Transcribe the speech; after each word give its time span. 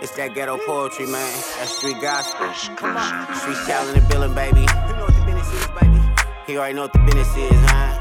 It's 0.00 0.12
that 0.12 0.32
ghetto 0.32 0.58
poetry, 0.64 1.06
man. 1.06 1.26
That 1.58 1.66
street 1.66 2.00
gospel. 2.00 2.46
Street 2.54 3.56
selling 3.66 3.96
and 3.96 4.08
billing, 4.08 4.32
baby. 4.32 4.60
You 4.60 4.94
know 4.94 5.10
what 5.10 5.14
the 5.18 5.24
business 5.26 5.52
is, 5.52 5.66
baby. 5.74 5.98
He 6.46 6.56
already 6.56 6.74
know 6.74 6.82
what 6.82 6.92
the 6.92 7.00
business 7.00 7.34
is, 7.36 7.60
huh? 7.66 7.98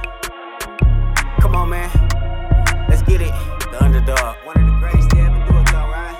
Come 1.41 1.55
on, 1.55 1.69
man. 1.69 1.89
Let's 2.87 3.01
get 3.01 3.21
it. 3.21 3.33
The 3.71 3.81
underdog. 3.81 4.37
One 4.45 4.61
of 4.61 4.65
the 4.69 4.77
greatest 4.77 5.09
to 5.09 5.17
ever 5.17 5.41
do 5.49 5.57
it, 5.57 5.65
though, 5.73 5.89
right? 5.89 6.17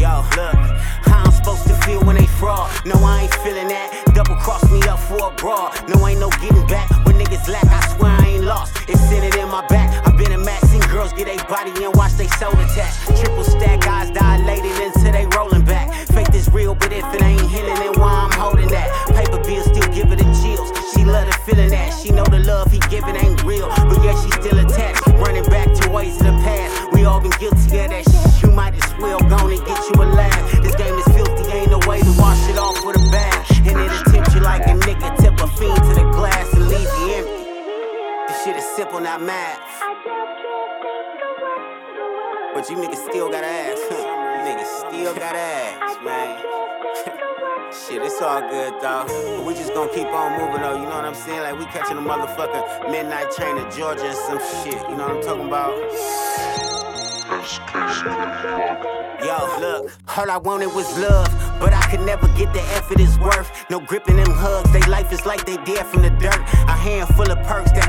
Yo, 0.00 0.24
look. 0.32 0.56
How 1.04 1.24
I'm 1.24 1.32
supposed 1.32 1.68
to 1.68 1.74
feel 1.84 2.00
when 2.04 2.16
they 2.16 2.26
fraud? 2.40 2.72
No, 2.86 2.96
I 3.04 3.28
ain't 3.28 3.34
feeling 3.44 3.68
that. 3.68 3.92
Double 4.14 4.36
cross 4.36 4.64
me 4.72 4.80
up 4.88 4.98
for 4.98 5.28
a 5.28 5.30
broad. 5.36 5.76
No, 5.92 6.08
ain't 6.08 6.20
no 6.20 6.30
getting 6.40 6.66
back. 6.66 6.88
When 7.04 7.16
niggas 7.20 7.48
lack, 7.52 7.66
I 7.66 7.84
swear 7.92 8.12
I 8.12 8.28
ain't 8.28 8.44
lost. 8.44 8.78
It's 8.88 9.00
sitting 9.12 9.38
in 9.38 9.48
my 9.50 9.66
back. 9.66 9.92
I've 10.08 10.16
been 10.16 10.32
a 10.32 10.38
max, 10.38 10.70
seen 10.70 10.80
girls 10.88 11.12
get 11.12 11.28
a 11.28 11.36
body 11.52 11.72
and 11.84 11.94
watch 11.96 12.12
they 12.14 12.28
soul 12.28 12.52
attach. 12.52 12.96
Triple 13.20 13.44
stack, 13.44 13.86
eyes 13.86 14.10
dilated 14.10 14.41
simple, 39.02 39.18
not 39.18 39.22
math. 39.22 39.58
But 42.54 42.68
you 42.68 42.76
niggas 42.76 43.08
still 43.08 43.30
gotta 43.30 43.46
ask. 43.46 43.82
Huh? 43.88 44.18
You 44.36 44.44
niggas 44.48 44.88
still 44.88 45.14
gotta 45.14 45.38
ask, 45.38 46.02
man. 46.02 46.42
Shit, 47.72 48.02
it's 48.02 48.20
all 48.20 48.40
good 48.40 48.74
though. 48.82 49.06
But 49.06 49.46
we 49.46 49.54
just 49.54 49.72
gonna 49.74 49.92
keep 49.92 50.08
on 50.08 50.38
moving 50.38 50.60
though, 50.60 50.76
you 50.76 50.82
know 50.82 50.96
what 50.96 51.04
I'm 51.04 51.14
saying? 51.14 51.40
Like 51.40 51.58
we 51.58 51.64
catching 51.66 51.96
a 51.96 52.00
motherfucking 52.00 52.90
midnight 52.90 53.30
train 53.32 53.56
to 53.56 53.76
Georgia 53.76 54.06
and 54.06 54.16
some 54.16 54.38
shit, 54.62 54.80
you 54.90 54.96
know 54.96 55.08
what 55.08 55.16
I'm 55.16 55.22
talking 55.22 55.46
about? 55.48 55.72
Yo, 59.24 59.36
look, 59.60 59.90
all 60.16 60.30
I 60.30 60.36
wanted 60.36 60.74
was 60.74 60.86
love, 60.98 61.28
but 61.58 61.72
I 61.72 61.80
could 61.90 62.00
never 62.02 62.28
get 62.36 62.52
the 62.52 62.60
effort 62.76 63.00
it's 63.00 63.18
worth. 63.18 63.50
No 63.70 63.80
gripping 63.80 64.16
them 64.16 64.30
hugs, 64.30 64.70
they 64.72 64.82
life 64.82 65.12
is 65.12 65.24
like 65.24 65.46
they 65.46 65.56
dead 65.64 65.86
from 65.86 66.02
the 66.02 66.10
dirt. 66.10 66.38
A 66.68 66.76
handful 66.76 67.30
of 67.30 67.38
perks, 67.46 67.72
that 67.72 67.81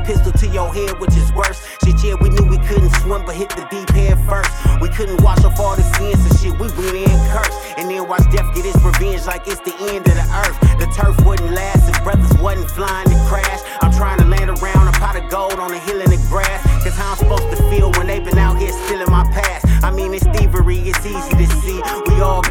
to 0.44 0.52
your 0.52 0.72
head, 0.72 0.98
which 1.00 1.16
is 1.16 1.32
worse. 1.32 1.64
Shit, 1.84 2.02
yeah, 2.04 2.14
we 2.20 2.28
knew 2.28 2.44
we 2.44 2.58
couldn't 2.68 2.90
swim, 3.00 3.24
but 3.24 3.34
hit 3.34 3.50
the 3.50 3.66
deep 3.70 3.92
end 3.94 4.20
first. 4.28 4.50
We 4.80 4.88
couldn't 4.88 5.22
wash 5.22 5.42
off 5.44 5.58
all 5.58 5.76
the 5.76 5.82
sins 5.96 6.20
and 6.26 6.34
shit, 6.38 6.52
we 6.60 6.68
went 6.76 6.96
in 6.96 7.18
cursed. 7.32 7.52
And 7.78 7.90
then 7.90 8.06
watch 8.08 8.24
death 8.30 8.54
get 8.54 8.66
its 8.66 8.80
revenge 8.82 9.26
like 9.26 9.46
it's 9.46 9.60
the 9.60 9.74
end 9.90 10.06
of 10.06 10.14
the 10.14 10.26
earth. 10.44 10.56
The 10.78 10.86
turf 10.92 11.16
wouldn't 11.24 11.50
last 11.52 11.88
if 11.88 12.02
brothers 12.04 12.32
wasn't 12.38 12.70
flying 12.70 13.08
to 13.08 13.16
crash. 13.28 13.60
I'm 13.80 13.92
trying 13.92 14.18
to 14.18 14.26
land 14.26 14.50
around 14.50 14.88
a 14.88 14.92
pot 14.92 15.16
of 15.16 15.28
gold 15.30 15.58
on 15.58 15.72
a 15.72 15.78
hill 15.78 16.00
in 16.00 16.10
the 16.10 16.20
grass. 16.28 16.60
Cause 16.84 16.96
how 16.96 17.12
I'm 17.12 17.18
supposed 17.18 17.48
to 17.56 17.58
feel 17.70 17.90
when 17.92 18.06
they 18.06 18.20
been 18.20 18.38
out 18.38 18.58
here 18.58 18.72
stealing 18.84 19.10
my 19.10 19.24
past. 19.32 19.66
I 19.82 19.90
mean, 19.90 20.12
it's 20.14 20.26
thievery, 20.36 20.78
it's 20.78 21.04
easy 21.06 21.34
to 21.36 21.46
see. 21.60 21.80
We 22.08 22.20
all 22.20 22.42